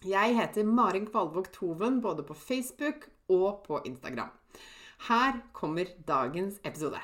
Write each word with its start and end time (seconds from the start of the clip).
Jeg 0.00 0.32
heter 0.32 0.64
Marin 0.64 1.04
Kvalvåg 1.04 1.50
Toven 1.52 1.98
både 2.00 2.22
på 2.24 2.32
Facebook 2.32 3.02
og 3.28 3.58
på 3.66 3.82
Instagram. 3.84 4.30
Her 5.10 5.42
kommer 5.52 5.90
dagens 6.08 6.56
episode. 6.64 6.96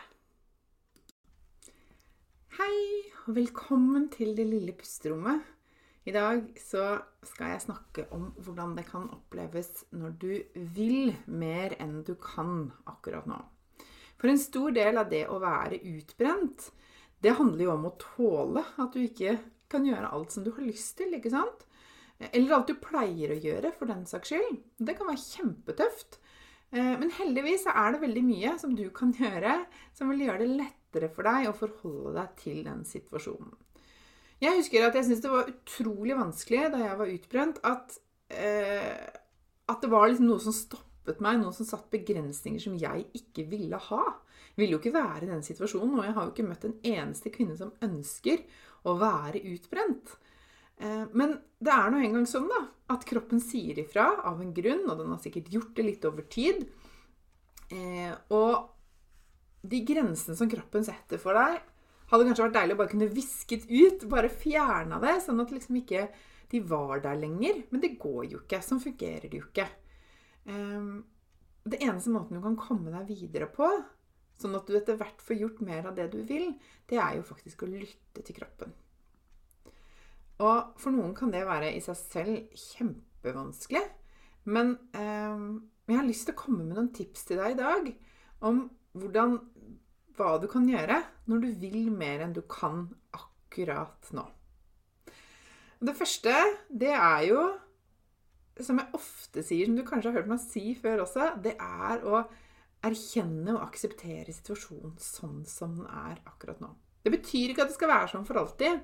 Hei, 2.56 2.78
og 3.26 3.36
velkommen 3.36 4.06
til 4.08 4.32
det 4.38 4.46
lille 4.48 4.72
pusterommet. 4.72 5.44
I 6.08 6.14
dag 6.16 6.40
så 6.56 6.86
skal 7.20 7.52
jeg 7.52 7.66
snakke 7.66 8.06
om 8.16 8.30
hvordan 8.40 8.72
det 8.80 8.86
kan 8.88 9.04
oppleves 9.12 9.84
når 9.92 10.16
du 10.16 10.32
vil 10.54 11.12
mer 11.28 11.76
enn 11.76 12.00
du 12.00 12.14
kan 12.16 12.70
akkurat 12.88 13.28
nå. 13.28 13.42
For 14.16 14.32
en 14.32 14.40
stor 14.40 14.72
del 14.72 14.96
av 14.96 15.12
det 15.12 15.26
å 15.28 15.36
være 15.44 15.84
utbrent, 15.84 16.70
det 17.20 17.36
handler 17.36 17.68
jo 17.68 17.76
om 17.76 17.88
å 17.90 17.96
tåle 18.00 18.64
at 18.64 18.96
du 18.96 19.04
ikke 19.04 19.36
kan 19.68 19.84
gjøre 19.84 20.16
alt 20.16 20.32
som 20.32 20.48
du 20.48 20.54
har 20.56 20.64
lyst 20.64 20.96
til, 20.96 21.12
ikke 21.12 21.36
sant? 21.36 21.68
Eller 22.18 22.54
alt 22.56 22.70
du 22.70 22.78
pleier 22.80 23.34
å 23.34 23.40
gjøre, 23.40 23.72
for 23.76 23.90
den 23.90 24.06
saks 24.08 24.32
skyld. 24.32 24.62
Det 24.80 24.96
kan 24.96 25.10
være 25.10 25.20
kjempetøft. 25.20 26.18
Eh, 26.72 26.94
men 27.00 27.12
heldigvis 27.18 27.66
er 27.70 27.94
det 27.94 28.02
veldig 28.02 28.24
mye 28.26 28.54
som 28.60 28.72
du 28.76 28.86
kan 28.94 29.12
gjøre 29.20 29.60
som 29.96 30.10
vil 30.12 30.26
gjøre 30.26 30.44
det 30.44 30.56
lettere 30.62 31.12
for 31.12 31.28
deg 31.28 31.50
å 31.50 31.56
forholde 31.56 32.16
deg 32.16 32.34
til 32.40 32.64
den 32.66 32.82
situasjonen. 32.88 33.52
Jeg 34.42 34.58
husker 34.58 34.84
at 34.84 34.96
jeg 34.98 35.06
syntes 35.06 35.22
det 35.24 35.32
var 35.32 35.48
utrolig 35.48 36.16
vanskelig 36.18 36.66
da 36.74 36.82
jeg 36.82 36.98
var 36.98 37.12
utbrent, 37.12 37.60
at, 37.64 37.94
eh, 38.28 39.06
at 39.72 39.80
det 39.80 39.92
var 39.92 40.10
liksom 40.10 40.28
noe 40.28 40.42
som 40.44 40.56
stoppet 40.56 41.22
meg, 41.24 41.40
noe 41.40 41.56
som 41.56 41.68
satt 41.68 41.88
begrensninger 41.92 42.60
som 42.60 42.76
jeg 42.80 43.06
ikke 43.16 43.46
ville 43.48 43.80
ha. 43.88 44.02
Jeg 44.52 44.60
ville 44.60 44.76
jo 44.76 44.82
ikke 44.82 44.96
være 44.96 45.24
i 45.24 45.30
den 45.30 45.44
situasjonen, 45.46 45.96
og 45.96 46.04
jeg 46.04 46.16
har 46.16 46.26
jo 46.26 46.34
ikke 46.34 46.48
møtt 46.50 46.68
en 46.68 46.76
eneste 46.84 47.32
kvinne 47.32 47.56
som 47.56 47.72
ønsker 47.84 48.44
å 48.84 48.96
være 49.00 49.40
utbrent. 49.54 50.16
Eh, 50.80 51.04
men 51.16 51.36
det 51.62 51.72
er 51.72 51.92
nå 51.92 52.00
engang 52.04 52.26
sånn 52.28 52.48
da, 52.50 52.62
at 52.92 53.06
kroppen 53.08 53.40
sier 53.42 53.78
ifra 53.80 54.08
av 54.28 54.42
en 54.42 54.52
grunn, 54.56 54.84
og 54.90 55.00
den 55.00 55.12
har 55.12 55.22
sikkert 55.22 55.50
gjort 55.52 55.72
det 55.78 55.86
litt 55.86 56.04
over 56.08 56.26
tid. 56.30 56.66
Eh, 57.72 58.12
og 58.36 59.66
de 59.66 59.80
grensene 59.86 60.36
som 60.38 60.50
kroppen 60.50 60.86
setter 60.86 61.20
for 61.22 61.38
deg, 61.38 61.58
hadde 62.06 62.28
kanskje 62.28 62.44
vært 62.44 62.58
deilig 62.60 62.76
å 62.76 62.78
bare 62.78 62.92
kunne 62.92 63.10
visket 63.10 63.66
ut, 63.72 64.06
bare 64.10 64.30
fjerna 64.30 65.00
det, 65.02 65.16
sånn 65.24 65.42
at 65.42 65.50
liksom 65.54 65.80
ikke 65.80 66.06
de 66.52 66.60
var 66.62 67.02
der 67.02 67.18
lenger. 67.18 67.64
Men 67.72 67.82
det 67.82 67.96
går 67.98 68.28
jo 68.30 68.44
ikke. 68.44 68.62
Sånn 68.62 68.82
fungerer 68.82 69.26
det 69.26 69.40
jo 69.40 69.48
ikke. 69.48 69.66
Eh, 70.46 70.90
det 71.66 71.82
eneste 71.82 72.12
måten 72.14 72.38
du 72.38 72.44
kan 72.44 72.58
komme 72.60 72.92
deg 72.94 73.10
videre 73.10 73.48
på, 73.50 73.66
sånn 74.38 74.54
at 74.54 74.68
du 74.68 74.76
etter 74.78 74.98
hvert 75.00 75.22
får 75.24 75.40
gjort 75.40 75.62
mer 75.66 75.88
av 75.88 75.96
det 75.96 76.10
du 76.12 76.20
vil, 76.28 76.52
det 76.86 77.00
er 77.02 77.16
jo 77.18 77.26
faktisk 77.26 77.64
å 77.64 77.70
lytte 77.72 78.22
til 78.22 78.36
kroppen. 78.36 78.74
Og 80.44 80.76
for 80.80 80.92
noen 80.92 81.14
kan 81.16 81.32
det 81.32 81.46
være 81.48 81.72
i 81.72 81.80
seg 81.84 81.96
selv 81.96 82.58
kjempevanskelig. 82.76 83.82
Men 84.52 84.76
eh, 84.96 85.44
jeg 85.88 85.98
har 85.98 86.08
lyst 86.08 86.28
til 86.28 86.36
å 86.36 86.40
komme 86.40 86.64
med 86.64 86.76
noen 86.76 86.92
tips 86.94 87.28
til 87.28 87.40
deg 87.40 87.54
i 87.54 87.60
dag 87.60 87.92
om 88.46 88.64
hvordan, 88.96 89.36
hva 90.16 90.36
du 90.42 90.48
kan 90.50 90.66
gjøre 90.68 91.00
når 91.30 91.44
du 91.44 91.48
vil 91.60 91.92
mer 91.94 92.24
enn 92.24 92.34
du 92.36 92.42
kan 92.50 92.88
akkurat 93.16 94.10
nå. 94.16 94.26
Det 95.86 95.94
første, 95.96 96.32
det 96.68 96.92
er 96.94 97.26
jo, 97.28 97.40
som 98.64 98.80
jeg 98.80 98.96
ofte 98.96 99.44
sier, 99.44 99.68
som 99.68 99.76
du 99.76 99.84
kanskje 99.86 100.10
har 100.10 100.20
hørt 100.20 100.30
meg 100.30 100.40
si 100.40 100.70
før 100.78 101.04
også, 101.04 101.34
det 101.44 101.54
er 101.60 102.04
å 102.08 102.22
erkjenne 102.86 103.54
og 103.56 103.64
akseptere 103.66 104.32
situasjonen 104.32 104.96
sånn 105.02 105.42
som 105.48 105.76
den 105.76 105.88
er 105.90 106.20
akkurat 106.28 106.60
nå. 106.62 106.70
Det 107.04 107.12
betyr 107.14 107.52
ikke 107.52 107.66
at 107.66 107.72
det 107.72 107.76
skal 107.76 107.92
være 107.92 108.10
sånn 108.12 108.26
for 108.26 108.40
alltid. 108.40 108.80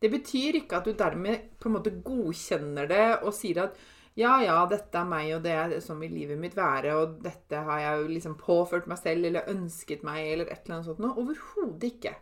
Det 0.00 0.10
betyr 0.12 0.62
ikke 0.62 0.80
at 0.80 0.86
du 0.88 0.94
dermed 0.96 1.50
på 1.60 1.68
en 1.68 1.76
måte 1.76 1.92
godkjenner 2.04 2.88
det 2.88 3.06
og 3.20 3.34
sier 3.36 3.66
at 3.66 3.80
ja, 4.18 4.32
ja, 4.42 4.56
dette 4.68 4.98
er 4.98 5.06
meg, 5.08 5.28
og 5.36 5.44
det 5.44 5.52
er 5.54 5.74
sånn 5.84 6.00
vil 6.02 6.16
livet 6.16 6.40
mitt 6.40 6.56
være, 6.58 6.96
og 6.98 7.20
dette 7.24 7.60
har 7.64 7.78
jeg 7.80 8.08
liksom 8.10 8.34
påført 8.40 8.88
meg 8.90 8.98
selv, 8.98 9.28
eller 9.28 9.48
ønsket 9.52 10.02
meg, 10.04 10.24
eller 10.32 10.50
et 10.50 10.64
eller 10.64 10.76
annet 10.76 10.88
sånt 10.88 11.00
noe. 11.00 11.14
Overhodet 11.22 11.86
ikke. 11.92 12.16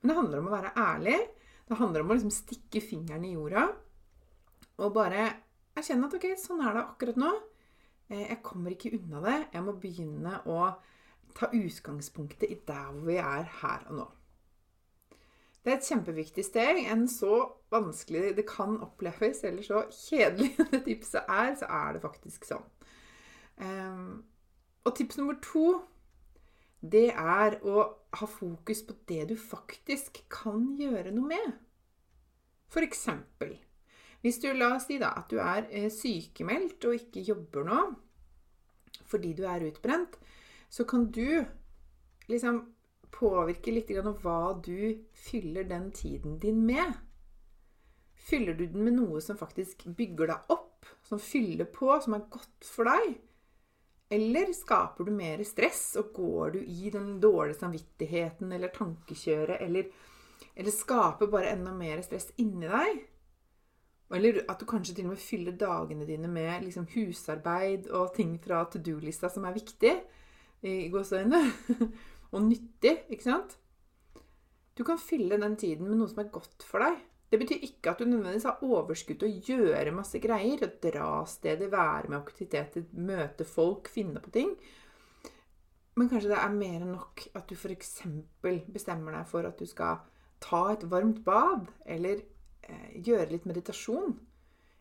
Men 0.00 0.10
det 0.10 0.16
handler 0.16 0.40
om 0.40 0.48
å 0.48 0.54
være 0.54 0.72
ærlig. 0.80 1.18
Det 1.68 1.78
handler 1.78 2.02
om 2.02 2.10
å 2.10 2.16
liksom 2.16 2.32
stikke 2.34 2.82
fingeren 2.82 3.26
i 3.26 3.34
jorda 3.34 3.66
og 4.76 4.92
bare 4.92 5.22
erkjenne 5.76 6.08
at 6.08 6.16
ok, 6.18 6.26
sånn 6.40 6.60
er 6.64 6.76
det 6.76 6.82
akkurat 6.84 7.20
nå. 7.20 7.30
Eh, 8.10 8.26
jeg 8.28 8.42
kommer 8.44 8.74
ikke 8.74 8.92
unna 8.98 9.22
det. 9.24 9.36
Jeg 9.54 9.64
må 9.64 9.74
begynne 9.80 10.40
å 10.52 10.68
ta 11.36 11.48
utgangspunktet 11.52 12.48
i 12.48 12.58
der 12.68 12.90
hvor 12.92 13.08
vi 13.08 13.18
er 13.20 13.48
her 13.62 13.86
og 13.90 14.00
nå. 14.00 14.06
Det 15.66 15.72
er 15.72 15.80
et 15.80 15.88
kjempeviktig 15.88 16.44
steg. 16.46 16.84
Enn 16.86 17.08
så 17.10 17.40
vanskelig 17.74 18.36
det 18.38 18.46
kan 18.46 18.78
oppleves, 18.84 19.42
eller 19.48 19.66
så 19.66 19.82
kjedelig 19.90 20.52
det 20.70 20.84
tipset 20.86 21.26
er, 21.26 21.52
så 21.58 21.66
er 21.82 21.96
det 21.96 22.04
faktisk 22.06 22.46
sånn. 22.46 22.64
Um, 23.58 24.22
og 24.86 24.94
tips 24.94 25.18
nummer 25.18 25.40
to, 25.42 25.80
det 26.86 27.08
er 27.10 27.58
å 27.66 27.82
ha 28.20 28.28
fokus 28.30 28.84
på 28.86 28.94
det 29.10 29.24
du 29.32 29.36
faktisk 29.40 30.22
kan 30.30 30.68
gjøre 30.78 31.10
noe 31.16 31.34
med. 31.34 31.56
For 32.70 32.86
eksempel 32.86 33.56
hvis 34.26 34.40
du 34.42 34.48
la 34.58 34.72
oss 34.74 34.88
si 34.88 34.96
da 34.98 35.12
at 35.14 35.30
du 35.30 35.38
er 35.38 35.68
eh, 35.70 35.90
sykemeldt 35.92 36.82
og 36.88 36.96
ikke 36.98 37.22
jobber 37.28 37.66
nå 37.68 37.82
fordi 39.06 39.36
du 39.38 39.44
er 39.46 39.62
utbrent, 39.68 40.16
så 40.72 40.82
kan 40.88 41.04
du 41.14 41.44
liksom 42.26 42.56
påvirker 43.16 43.72
litt 43.72 43.90
hva 44.22 44.40
du 44.64 45.04
fyller 45.26 45.64
den 45.64 45.90
tiden 45.92 46.38
din 46.38 46.64
med. 46.66 46.92
Fyller 48.26 48.54
du 48.54 48.66
den 48.66 48.84
med 48.84 48.96
noe 48.98 49.20
som 49.22 49.38
faktisk 49.38 49.86
bygger 49.86 50.32
deg 50.32 50.52
opp, 50.52 50.86
som 51.06 51.20
fyller 51.22 51.68
på, 51.70 51.92
som 52.02 52.16
er 52.16 52.28
godt 52.30 52.66
for 52.66 52.90
deg? 52.90 53.16
Eller 54.10 54.52
skaper 54.54 55.06
du 55.06 55.12
mer 55.14 55.42
stress, 55.46 55.96
og 55.98 56.12
går 56.14 56.56
du 56.56 56.60
i 56.62 56.90
den 56.94 57.16
dårlige 57.22 57.58
samvittigheten 57.60 58.52
eller 58.54 58.74
tankekjøret, 58.74 59.62
eller, 59.62 59.90
eller 60.54 60.74
skaper 60.74 61.30
bare 61.30 61.54
enda 61.56 61.74
mer 61.74 62.02
stress 62.06 62.30
inni 62.42 62.70
deg? 62.70 63.04
Eller 64.14 64.44
at 64.46 64.60
du 64.62 64.66
kanskje 64.70 64.94
til 64.94 65.08
og 65.08 65.16
med 65.16 65.22
fyller 65.22 65.56
dagene 65.58 66.06
dine 66.06 66.28
med 66.30 66.62
liksom 66.62 66.86
husarbeid 66.92 67.88
og 67.90 68.12
ting 68.14 68.36
fra 68.42 68.62
to 68.70 68.78
do-lista 68.78 69.30
som 69.32 69.48
er 69.48 69.56
viktig, 69.56 69.96
i 70.66 70.76
gåseøynene. 70.90 71.42
og 72.32 72.46
nyttig, 72.46 72.96
ikke 73.12 73.28
sant? 73.28 73.58
Du 74.76 74.84
kan 74.84 75.00
fylle 75.00 75.38
den 75.40 75.56
tiden 75.56 75.88
med 75.88 76.00
noe 76.00 76.10
som 76.10 76.20
er 76.20 76.32
godt 76.32 76.64
for 76.66 76.84
deg. 76.84 76.98
Det 77.30 77.40
betyr 77.40 77.64
ikke 77.66 77.90
at 77.90 78.00
du 78.00 78.06
nødvendigvis 78.06 78.46
har 78.46 78.62
overskudd 78.62 79.18
til 79.22 79.30
å 79.30 79.44
gjøre 79.48 79.94
masse 79.96 80.20
greier. 80.22 80.62
Å 80.62 80.74
dra 80.82 81.08
steder, 81.26 81.70
være 81.72 82.10
med 82.12 82.20
aktiviteter, 82.20 82.84
møte 82.92 83.46
folk, 83.48 83.90
finne 83.90 84.22
på 84.22 84.32
ting. 84.34 84.52
Men 85.96 86.10
kanskje 86.12 86.30
det 86.34 86.38
er 86.38 86.52
mer 86.54 86.84
enn 86.84 86.92
nok 86.92 87.24
at 87.38 87.48
du 87.48 87.56
f.eks. 87.56 87.96
bestemmer 88.44 89.16
deg 89.16 89.30
for 89.30 89.48
at 89.48 89.58
du 89.58 89.66
skal 89.66 90.04
ta 90.44 90.62
et 90.74 90.84
varmt 90.92 91.22
bad, 91.24 91.70
eller 91.88 92.20
eh, 92.20 92.98
gjøre 93.00 93.30
litt 93.32 93.48
meditasjon. 93.48 94.12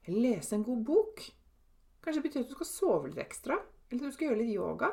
Eller 0.05 0.35
lese 0.35 0.57
en 0.57 0.67
god 0.67 0.83
bok. 0.85 1.23
Kanskje 2.03 2.19
det 2.19 2.27
betyr 2.27 2.43
at 2.43 2.51
du 2.51 2.57
skal 2.59 2.69
sove 2.69 3.09
litt 3.09 3.23
ekstra. 3.23 3.57
Eller 3.89 4.03
at 4.03 4.11
du 4.11 4.17
skal 4.17 4.29
gjøre 4.29 4.41
litt 4.43 4.53
yoga. 4.53 4.91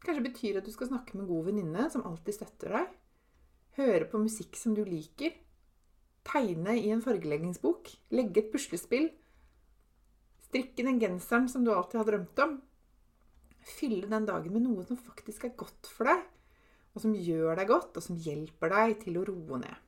Kanskje 0.00 0.24
betyr 0.24 0.58
at 0.60 0.66
du 0.66 0.72
skal 0.72 0.88
snakke 0.88 1.16
med 1.16 1.26
en 1.26 1.30
god 1.30 1.48
venninne 1.50 1.86
som 1.92 2.04
alltid 2.08 2.38
støtter 2.38 2.76
deg. 2.76 2.92
Høre 3.76 4.06
på 4.08 4.20
musikk 4.22 4.56
som 4.58 4.74
du 4.76 4.82
liker. 4.86 5.34
Tegne 6.26 6.76
i 6.78 6.88
en 6.92 7.02
fargeleggingsbok. 7.04 7.92
Legge 8.16 8.42
et 8.42 8.50
puslespill. 8.52 9.10
Strikke 10.48 10.86
den 10.86 10.98
genseren 11.02 11.46
som 11.52 11.64
du 11.64 11.72
alltid 11.74 12.00
har 12.00 12.08
drømt 12.08 12.42
om. 12.44 12.56
Fylle 13.76 14.08
den 14.08 14.26
dagen 14.28 14.56
med 14.56 14.64
noe 14.64 14.86
som 14.88 14.98
faktisk 14.98 15.46
er 15.46 15.56
godt 15.58 15.88
for 15.92 16.08
deg, 16.08 16.24
og 16.96 17.04
som 17.04 17.14
gjør 17.14 17.60
deg 17.60 17.68
godt, 17.70 17.92
og 18.00 18.04
som 18.04 18.18
hjelper 18.18 18.72
deg 18.72 18.96
til 19.04 19.20
å 19.20 19.26
roe 19.28 19.60
ned. 19.60 19.86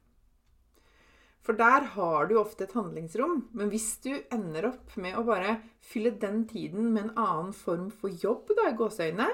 For 1.42 1.58
der 1.58 1.88
har 1.96 2.28
du 2.30 2.36
ofte 2.38 2.68
et 2.68 2.74
handlingsrom. 2.76 3.48
Men 3.58 3.72
hvis 3.72 3.96
du 4.04 4.12
ender 4.30 4.68
opp 4.68 4.94
med 5.02 5.16
å 5.18 5.24
bare 5.26 5.56
fylle 5.82 6.14
den 6.22 6.44
tiden 6.46 6.92
med 6.92 7.08
en 7.08 7.16
annen 7.18 7.56
form 7.56 7.88
for 7.90 8.14
jobb, 8.22 8.52
da, 8.54 8.68
i 8.70 8.76
gåseøynene, 8.78 9.26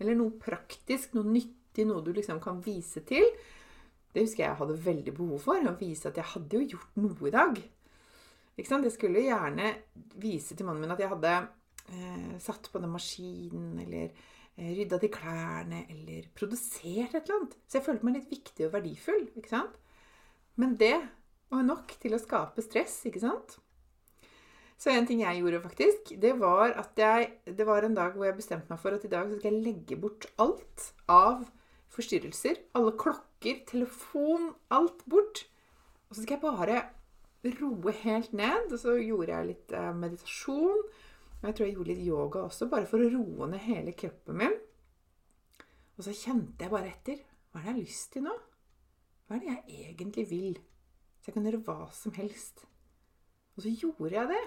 eller 0.00 0.18
noe 0.18 0.34
praktisk, 0.40 1.14
noe 1.16 1.28
nyttig, 1.28 1.86
noe 1.88 2.04
du 2.04 2.12
liksom 2.16 2.40
kan 2.42 2.60
vise 2.64 3.02
til 3.08 3.24
Det 4.12 4.22
husker 4.24 4.42
jeg 4.42 4.48
jeg 4.48 4.60
hadde 4.60 4.78
veldig 4.86 5.12
behov 5.16 5.42
for. 5.44 5.60
Å 5.60 5.74
vise 5.76 6.08
at 6.08 6.16
jeg 6.16 6.30
hadde 6.32 6.56
jo 6.56 6.76
gjort 6.76 6.94
noe 7.02 7.28
i 7.28 7.34
dag. 7.34 7.58
Ikke 8.56 8.70
sant? 8.70 8.86
Jeg 8.88 8.94
skulle 8.94 9.26
gjerne 9.26 9.74
vise 10.22 10.56
til 10.56 10.64
mannen 10.64 10.86
min 10.86 10.94
at 10.94 11.02
jeg 11.02 11.12
hadde 11.12 11.34
eh, 11.36 12.38
satt 12.40 12.70
på 12.72 12.80
den 12.80 12.94
maskinen, 12.94 13.74
eller 13.82 14.06
eh, 14.08 14.70
rydda 14.78 15.02
til 15.02 15.12
klærne, 15.12 15.82
eller 15.92 16.30
produsert 16.32 17.12
et 17.12 17.18
eller 17.26 17.42
annet. 17.42 17.58
Så 17.68 17.76
jeg 17.76 17.86
følte 17.90 18.08
meg 18.08 18.16
litt 18.16 18.32
viktig 18.32 18.68
og 18.68 18.72
verdifull. 18.78 19.28
ikke 19.36 19.52
sant? 19.52 19.76
Men 20.56 20.78
det 20.80 20.96
var 21.52 21.68
nok 21.68 21.92
til 22.00 22.16
å 22.16 22.22
skape 22.22 22.64
stress, 22.64 23.02
ikke 23.10 23.20
sant? 23.26 23.58
Så 24.76 24.92
en 24.92 25.06
ting 25.08 25.22
jeg 25.22 25.40
gjorde, 25.40 25.62
faktisk, 25.64 26.10
det 26.20 26.34
var 26.40 26.74
at 26.76 26.98
jeg 27.00 27.30
Det 27.46 27.66
var 27.66 27.82
en 27.82 27.94
dag 27.96 28.12
hvor 28.12 28.26
jeg 28.28 28.36
bestemte 28.36 28.68
meg 28.68 28.80
for 28.80 28.92
at 28.92 29.04
i 29.04 29.12
dag 29.12 29.30
skal 29.32 29.52
jeg 29.52 29.64
legge 29.64 29.96
bort 29.96 30.26
alt 30.38 30.90
av 31.08 31.46
forstyrrelser. 31.96 32.60
Alle 32.76 32.92
klokker, 32.98 33.62
telefon, 33.68 34.52
alt 34.70 35.00
bort. 35.08 35.46
Og 36.08 36.16
så 36.16 36.22
skal 36.22 36.36
jeg 36.36 36.44
bare 36.44 36.82
roe 37.60 37.92
helt 38.02 38.32
ned. 38.36 38.72
Og 38.72 38.78
så 38.78 38.98
gjorde 39.00 39.32
jeg 39.32 39.50
litt 39.52 39.72
eh, 39.72 39.92
meditasjon. 39.96 40.84
Og 41.36 41.48
jeg 41.48 41.56
tror 41.56 41.66
jeg 41.66 41.76
gjorde 41.76 41.92
litt 41.94 42.06
yoga 42.06 42.44
også, 42.46 42.68
bare 42.72 42.88
for 42.90 43.00
å 43.00 43.10
roe 43.12 43.48
ned 43.50 43.64
hele 43.64 43.92
kroppen 43.96 44.40
min. 44.40 44.54
Og 45.96 46.04
så 46.04 46.12
kjente 46.16 46.64
jeg 46.64 46.72
bare 46.72 46.92
etter. 46.92 47.20
Hva 47.50 47.60
er 47.60 47.64
det 47.64 47.68
jeg 47.68 47.72
har 47.72 47.80
lyst 47.80 48.12
til 48.12 48.26
nå? 48.26 48.36
Hva 49.26 49.36
er 49.36 49.42
det 49.42 49.52
jeg 49.52 49.90
egentlig 49.90 50.26
vil? 50.30 50.56
Så 51.20 51.30
jeg 51.30 51.36
kan 51.36 51.48
gjøre 51.48 51.64
hva 51.64 51.90
som 51.96 52.14
helst. 52.16 52.66
Og 53.56 53.64
så 53.64 53.72
gjorde 53.72 54.12
jeg 54.12 54.32
det. 54.34 54.44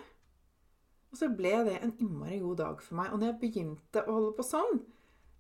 Og 1.10 1.18
så 1.18 1.30
ble 1.34 1.54
det 1.66 1.78
en 1.80 1.96
innmari 1.98 2.40
god 2.44 2.60
dag 2.62 2.82
for 2.86 3.00
meg. 3.00 3.14
Og 3.14 3.22
når 3.22 3.32
jeg 3.32 3.40
begynte 3.42 4.04
å 4.06 4.18
holde 4.18 4.36
på 4.38 4.46
sånn, 4.46 4.82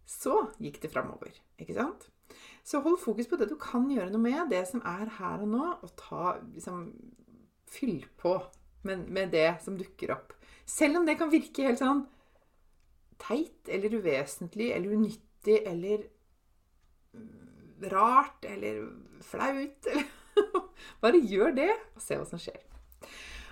så 0.09 0.35
gikk 0.61 0.81
det 0.81 0.91
framover. 0.93 1.35
Ikke 1.61 1.77
sant? 1.77 2.07
Så 2.65 2.81
hold 2.85 2.99
fokus 3.01 3.29
på 3.29 3.37
det 3.37 3.49
du 3.51 3.55
kan 3.61 3.87
gjøre 3.91 4.11
noe 4.13 4.21
med, 4.21 4.49
det 4.53 4.63
som 4.69 4.81
er 4.85 5.09
her 5.19 5.45
og 5.45 5.51
nå, 5.53 5.65
og 5.85 5.95
ta 5.99 6.37
liksom 6.53 6.89
Fyll 7.69 8.01
på 8.17 8.31
med, 8.81 9.03
med 9.13 9.29
det 9.29 9.59
som 9.61 9.75
dukker 9.77 10.15
opp. 10.15 10.31
Selv 10.65 10.97
om 10.97 11.03
det 11.05 11.19
kan 11.19 11.29
virke 11.29 11.67
helt 11.67 11.77
sånn 11.77 12.07
teit 13.21 13.69
eller 13.69 13.93
uvesentlig 13.99 14.71
eller 14.73 14.95
unyttig 14.97 15.59
eller 15.69 16.07
rart 17.93 18.47
eller 18.49 18.87
flaut 19.21 19.91
eller 19.91 20.15
Bare 21.03 21.19
gjør 21.19 21.51
det, 21.51 21.71
og 21.93 22.01
se 22.01 22.15
hva 22.15 22.25
som 22.27 22.39
skjer. 22.39 22.61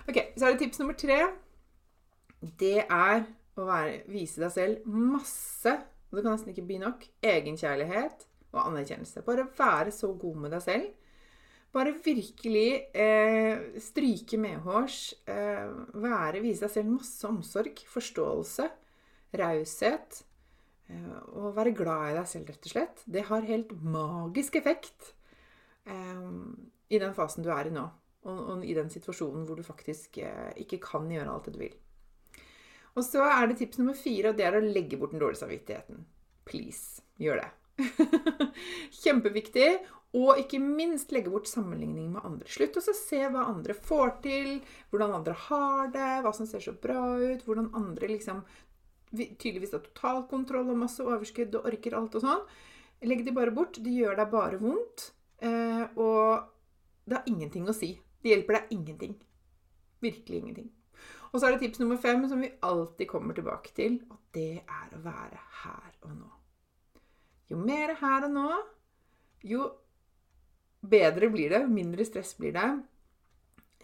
Ok, 0.08 0.18
Så 0.34 0.46
er 0.46 0.54
det 0.54 0.62
tips 0.62 0.80
nummer 0.80 0.96
tre. 0.96 1.18
Det 2.40 2.84
er 2.84 3.24
å 3.58 3.64
være, 3.66 4.02
vise 4.10 4.42
deg 4.42 4.52
selv 4.54 4.90
masse 4.90 5.72
og 6.08 6.16
det 6.16 6.24
kan 6.24 6.34
nesten 6.34 6.54
ikke 6.54 6.66
bli 6.68 6.78
nok 6.80 7.04
egenkjærlighet 7.24 8.24
og 8.54 8.62
anerkjennelse. 8.64 9.24
Bare 9.26 9.48
være 9.58 9.92
så 9.92 10.12
god 10.16 10.40
med 10.44 10.54
deg 10.56 10.64
selv. 10.64 10.86
Bare 11.72 11.92
virkelig 12.04 12.70
eh, 12.96 13.66
stryke 13.84 14.38
medhårs. 14.40 15.02
Eh, 15.28 15.66
være, 16.00 16.40
vise 16.40 16.64
deg 16.64 16.72
selv 16.72 16.94
masse 16.94 17.28
omsorg, 17.28 17.82
forståelse, 17.92 18.70
raushet. 19.36 20.22
Eh, 20.88 21.12
og 21.36 21.52
være 21.58 21.76
glad 21.76 22.14
i 22.14 22.16
deg 22.16 22.30
selv, 22.32 22.48
rett 22.48 22.70
og 22.70 22.72
slett. 22.72 23.04
Det 23.04 23.26
har 23.28 23.50
helt 23.50 23.74
magisk 23.84 24.56
effekt 24.62 25.12
eh, 25.84 26.24
i 26.88 27.02
den 27.02 27.12
fasen 27.16 27.44
du 27.44 27.52
er 27.52 27.68
i 27.68 27.74
nå. 27.74 27.84
Og, 28.28 28.38
og, 28.38 28.64
i 28.64 28.72
den 28.76 28.88
situasjonen 28.90 29.44
hvor 29.46 29.60
du 29.60 29.62
faktisk 29.64 30.18
eh, 30.24 30.56
ikke 30.64 30.80
kan 30.88 31.04
gjøre 31.12 31.36
alt 31.36 31.50
det 31.50 31.58
du 31.58 31.62
vil. 31.66 31.76
Og 32.98 33.06
så 33.06 33.22
er 33.22 33.46
det 33.48 33.60
tips 33.60 33.78
nummer 33.78 33.94
fire, 33.94 34.32
og 34.32 34.38
det 34.38 34.48
er 34.48 34.58
å 34.58 34.64
legge 34.64 34.98
bort 34.98 35.14
den 35.14 35.22
dårlige 35.22 35.44
samvittigheten. 35.44 36.02
Please, 36.48 37.04
gjør 37.22 37.44
det. 37.44 37.48
Kjempeviktig. 39.02 39.68
Og 40.18 40.38
ikke 40.40 40.58
minst 40.62 41.12
legge 41.12 41.30
bort 41.30 41.50
sammenligning 41.50 42.08
med 42.14 42.24
andre. 42.24 42.48
Slutt 42.48 42.78
å 42.80 42.82
se 42.86 43.20
hva 43.28 43.44
andre 43.50 43.76
får 43.76 44.14
til, 44.24 44.54
hvordan 44.88 45.18
andre 45.18 45.34
har 45.46 45.90
det, 45.92 46.12
hva 46.24 46.32
som 46.34 46.48
ser 46.48 46.64
så 46.64 46.72
bra 46.72 47.02
ut, 47.20 47.44
hvordan 47.44 47.68
andre 47.76 48.08
liksom 48.14 48.40
tydeligvis 49.12 49.74
har 49.76 49.84
totalkontroll 49.84 50.72
og 50.72 50.80
masse 50.80 51.04
overskudd 51.04 51.54
og 51.60 51.68
orker 51.70 51.96
alt 51.96 52.16
og 52.18 52.24
sånn. 52.24 52.42
Legg 53.08 53.22
de 53.26 53.36
bare 53.36 53.54
bort. 53.54 53.78
De 53.84 53.92
gjør 53.94 54.16
deg 54.18 54.32
bare 54.32 54.60
vondt. 54.60 55.10
Eh, 55.44 55.84
og 56.00 56.48
det 57.04 57.20
har 57.20 57.30
ingenting 57.30 57.68
å 57.68 57.76
si. 57.76 57.94
Det 58.24 58.32
hjelper 58.32 58.58
deg 58.58 58.74
ingenting. 58.78 59.14
Virkelig 60.02 60.40
ingenting. 60.40 60.72
Og 61.32 61.40
så 61.40 61.46
er 61.46 61.54
det 61.54 61.60
tips 61.66 61.82
nummer 61.82 61.98
fem, 62.00 62.24
som 62.28 62.40
vi 62.40 62.50
alltid 62.64 63.08
kommer 63.10 63.36
tilbake 63.36 63.74
til, 63.76 64.00
og 64.10 64.20
det 64.34 64.62
er 64.62 64.94
å 64.96 65.02
være 65.04 65.40
her 65.62 65.90
og 66.06 66.14
nå. 66.14 66.30
Jo 67.48 67.58
mer 67.60 67.94
her 68.00 68.26
og 68.28 68.32
nå, 68.32 68.48
jo 69.48 69.66
bedre 70.88 71.30
blir 71.32 71.52
det, 71.52 71.64
mindre 71.72 72.06
stress 72.08 72.34
blir 72.38 72.54
det. 72.56 72.68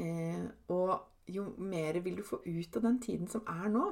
Eh, 0.00 0.44
og 0.72 1.30
jo 1.30 1.46
mer 1.58 2.00
vil 2.04 2.18
du 2.18 2.24
få 2.26 2.40
ut 2.44 2.76
av 2.76 2.84
den 2.84 3.00
tiden 3.02 3.30
som 3.30 3.44
er 3.48 3.68
nå. 3.72 3.86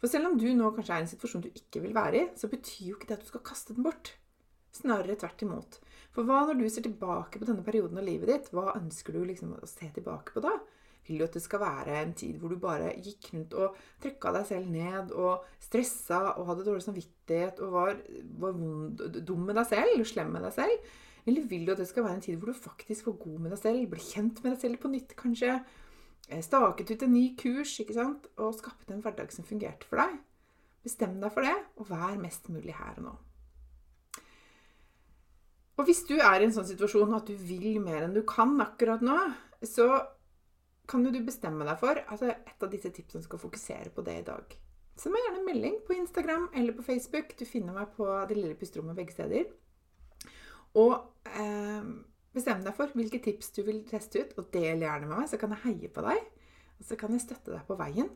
For 0.00 0.10
selv 0.10 0.32
om 0.32 0.38
du 0.40 0.48
nå 0.56 0.72
kanskje 0.74 0.96
er 0.96 1.02
i 1.02 1.06
en 1.06 1.12
situasjon 1.12 1.44
du 1.44 1.52
ikke 1.52 1.82
vil 1.84 1.94
være 1.94 2.18
i, 2.18 2.28
så 2.36 2.50
betyr 2.50 2.88
jo 2.88 2.96
ikke 2.96 3.10
det 3.10 3.20
at 3.20 3.24
du 3.26 3.30
skal 3.30 3.44
kaste 3.46 3.76
den 3.76 3.86
bort. 3.86 4.14
Snarere 4.72 5.18
tvert 5.20 5.44
imot. 5.44 5.78
For 6.14 6.26
hva 6.26 6.46
når 6.48 6.58
du 6.58 6.68
ser 6.72 6.84
tilbake 6.86 7.38
på 7.38 7.48
denne 7.48 7.64
perioden 7.64 8.00
av 8.00 8.06
livet 8.08 8.30
ditt? 8.30 8.48
Hva 8.56 8.72
ønsker 8.78 9.14
du 9.14 9.22
liksom 9.28 9.52
å 9.58 9.68
se 9.68 9.90
tilbake 9.94 10.34
på 10.34 10.42
da? 10.44 10.56
Vil 11.06 11.18
du 11.18 11.26
at 11.26 11.34
det 11.34 11.42
skal 11.42 11.62
være 11.62 11.96
en 11.98 12.12
tid 12.14 12.36
hvor 12.38 12.52
du 12.52 12.60
bare 12.62 12.92
gikk 13.02 13.32
rundt 13.32 13.54
og 13.58 13.78
trykka 14.02 14.32
deg 14.36 14.48
selv 14.48 14.68
ned 14.70 15.14
og 15.18 15.46
stressa 15.62 16.20
og 16.36 16.46
hadde 16.50 16.66
dårlig 16.68 16.84
samvittighet 16.84 17.62
og 17.64 17.72
var, 17.74 17.96
var 18.38 18.54
vond, 18.58 19.02
dum 19.26 19.48
med 19.48 19.58
deg 19.58 19.70
selv 19.72 20.04
slem 20.06 20.30
med 20.36 20.46
deg 20.46 20.54
selv? 20.60 20.92
Eller 21.26 21.46
vil 21.46 21.66
du 21.66 21.72
at 21.74 21.82
det 21.82 21.88
skal 21.90 22.06
være 22.06 22.18
en 22.18 22.24
tid 22.24 22.38
hvor 22.38 22.50
du 22.50 22.58
faktisk 22.58 23.08
får 23.08 23.18
god 23.24 23.38
med 23.42 23.54
deg 23.54 23.62
selv, 23.62 23.88
blir 23.90 24.04
kjent 24.04 24.42
med 24.42 24.54
deg 24.54 24.62
selv 24.62 24.82
på 24.82 24.90
nytt, 24.90 25.16
kanskje? 25.18 25.58
Eh, 26.28 26.42
staket 26.42 26.94
ut 26.94 27.04
en 27.06 27.14
ny 27.14 27.24
kurs 27.38 27.74
ikke 27.82 27.98
sant? 27.98 28.30
og 28.38 28.54
skapet 28.58 28.94
en 28.94 29.02
hverdag 29.02 29.34
som 29.34 29.46
fungerte 29.46 29.86
for 29.90 30.02
deg? 30.02 30.16
Bestem 30.82 31.20
deg 31.22 31.34
for 31.34 31.46
det, 31.46 31.54
og 31.78 31.90
vær 31.90 32.18
mest 32.18 32.48
mulig 32.50 32.74
her 32.74 32.96
og 32.98 33.06
nå. 33.06 33.12
Og 35.78 35.86
hvis 35.88 36.02
du 36.06 36.16
er 36.18 36.40
i 36.42 36.46
en 36.46 36.54
sånn 36.54 36.68
situasjon 36.68 37.14
at 37.16 37.30
du 37.30 37.38
vil 37.38 37.78
mer 37.82 38.04
enn 38.04 38.14
du 38.14 38.22
kan 38.28 38.54
akkurat 38.62 39.02
nå, 39.02 39.18
så 39.66 39.86
kan 40.88 41.04
jo 41.06 41.12
du 41.14 41.20
bestemme 41.24 41.66
deg 41.66 41.78
for 41.80 41.98
altså 42.02 42.32
et 42.32 42.64
av 42.64 42.70
disse 42.72 42.90
tipsene 42.94 43.24
skal 43.24 43.40
fokusere 43.40 43.92
på 43.94 44.04
det 44.06 44.18
i 44.20 44.26
dag. 44.26 44.56
Send 44.98 45.14
meg 45.14 45.24
gjerne 45.24 45.40
en 45.40 45.48
melding 45.48 45.76
på 45.86 45.96
Instagram 45.96 46.48
eller 46.58 46.76
på 46.76 46.84
Facebook. 46.84 47.32
Du 47.38 47.46
finner 47.48 47.76
meg 47.76 47.94
på 47.96 48.06
Det 48.28 48.36
lille 48.36 48.58
pusterommet 48.58 48.98
begge 48.98 49.14
steder. 49.14 49.46
Og 50.78 50.92
eh, 51.28 51.86
bestem 52.34 52.64
deg 52.64 52.76
for 52.76 52.92
hvilke 52.96 53.20
tips 53.24 53.52
du 53.56 53.62
vil 53.66 53.82
teste 53.88 54.22
ut, 54.22 54.34
og 54.40 54.50
del 54.52 54.84
gjerne 54.84 55.08
med 55.08 55.22
meg, 55.22 55.30
så 55.30 55.40
kan 55.40 55.54
jeg 55.54 55.64
heie 55.66 55.92
på 55.92 56.04
deg. 56.04 56.20
Og 56.78 56.88
så 56.88 56.98
kan 57.00 57.14
jeg 57.14 57.24
støtte 57.24 57.54
deg 57.54 57.64
på 57.68 57.78
veien. 57.80 58.10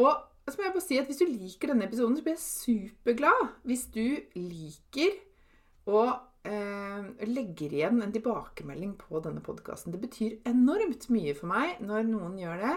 Og 0.00 0.12
så 0.48 0.58
må 0.58 0.66
jeg 0.66 0.74
bare 0.74 0.84
si 0.84 0.98
at 0.98 1.08
hvis 1.08 1.20
du 1.20 1.28
liker 1.28 1.72
denne 1.72 1.86
episoden, 1.86 2.16
så 2.16 2.24
blir 2.24 2.36
jeg 2.36 2.44
superglad 2.44 3.42
hvis 3.68 3.86
du 3.94 4.06
liker 4.34 5.12
eh, 5.12 6.14
legger 6.42 7.70
igjen 7.72 8.02
en 8.02 8.12
tilbakemelding 8.12 8.96
på 8.98 9.20
denne 9.22 9.42
podkasten. 9.44 9.92
Det 9.94 10.00
betyr 10.02 10.48
enormt 10.50 11.06
mye 11.14 11.34
for 11.38 11.50
meg 11.52 11.82
når 11.84 12.08
noen 12.08 12.38
gjør 12.40 12.64
det, 12.64 12.72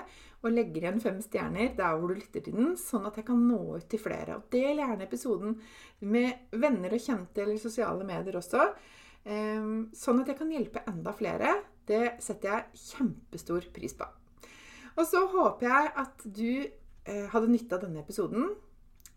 og 0.45 0.53
legger 0.53 0.83
igjen 0.83 1.01
fem 1.01 1.17
stjerner 1.23 1.71
der 1.77 1.95
hvor 1.97 2.11
du 2.11 2.19
lytter 2.19 2.43
til 2.45 2.53
den, 2.57 2.75
sånn 2.77 3.07
at 3.09 3.17
jeg 3.17 3.25
kan 3.25 3.41
nå 3.47 3.57
ut 3.79 3.87
til 3.89 4.01
flere. 4.01 4.37
Og 4.37 4.45
del 4.53 4.81
gjerne 4.83 5.07
episoden 5.07 5.57
med 6.05 6.51
venner 6.53 6.93
og 6.93 7.01
kjente 7.01 7.41
eller 7.41 7.61
sosiale 7.61 8.05
medier 8.05 8.37
også. 8.37 8.67
Eh, 9.25 9.65
sånn 9.97 10.21
at 10.21 10.29
jeg 10.29 10.39
kan 10.41 10.53
hjelpe 10.53 10.85
enda 10.91 11.15
flere. 11.17 11.55
Det 11.89 12.19
setter 12.21 12.51
jeg 12.51 12.83
kjempestor 12.91 13.65
pris 13.73 13.97
på. 13.97 14.07
Og 14.95 15.03
så 15.09 15.25
håper 15.33 15.67
jeg 15.67 15.91
at 16.05 16.27
du 16.37 16.49
eh, 16.61 17.25
hadde 17.33 17.49
nytte 17.49 17.77
av 17.77 17.87
denne 17.87 18.05
episoden. 18.05 18.53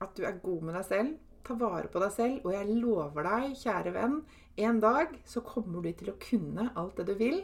At 0.00 0.16
du 0.16 0.24
er 0.24 0.40
god 0.40 0.64
med 0.64 0.78
deg 0.78 0.86
selv, 0.86 1.16
Ta 1.48 1.54
vare 1.56 1.88
på 1.88 2.00
deg 2.02 2.12
selv, 2.12 2.42
og 2.44 2.52
jeg 2.52 2.74
lover 2.76 3.24
deg, 3.24 3.54
kjære 3.56 3.94
venn, 3.94 4.18
en 4.60 4.80
dag 4.82 5.14
så 5.24 5.40
kommer 5.46 5.80
du 5.80 5.94
til 5.96 6.10
å 6.12 6.18
kunne 6.20 6.66
alt 6.76 6.98
det 7.00 7.06
du 7.08 7.14
vil. 7.16 7.38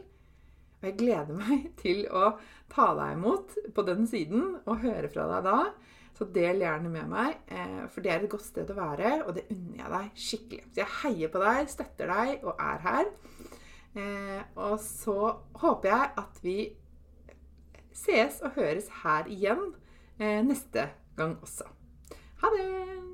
Og 0.83 0.89
jeg 0.91 0.99
gleder 1.01 1.39
meg 1.39 1.71
til 1.83 2.03
å 2.13 2.35
ta 2.69 2.91
deg 2.99 3.15
imot 3.17 3.57
på 3.73 3.85
den 3.89 4.05
siden 4.11 4.59
og 4.67 4.83
høre 4.85 5.09
fra 5.09 5.25
deg 5.31 5.49
da. 5.49 5.59
Så 6.15 6.29
del 6.31 6.61
gjerne 6.63 6.93
med 6.93 7.09
meg, 7.11 7.41
eh, 7.49 7.81
for 7.91 8.05
det 8.05 8.13
er 8.13 8.21
et 8.21 8.31
godt 8.31 8.45
sted 8.45 8.69
å 8.71 8.77
være, 8.77 9.15
og 9.25 9.33
det 9.35 9.49
unner 9.51 9.81
jeg 9.81 9.95
deg 9.95 10.21
skikkelig. 10.27 10.67
Så 10.69 10.83
jeg 10.83 10.95
heier 11.01 11.33
på 11.33 11.43
deg, 11.43 11.73
støtter 11.73 12.13
deg 12.13 12.45
og 12.45 12.63
er 12.69 12.85
her. 12.85 13.11
Eh, 13.95 14.45
og 14.61 14.77
så 14.85 15.17
håper 15.65 15.91
jeg 15.91 16.13
at 16.23 16.45
vi 16.45 16.59
ses 18.05 18.43
og 18.45 18.61
høres 18.61 18.93
her 19.01 19.33
igjen 19.33 19.71
eh, 20.21 20.45
neste 20.45 20.91
gang 21.17 21.39
også. 21.41 21.73
Ha 22.45 22.55
det! 22.59 23.14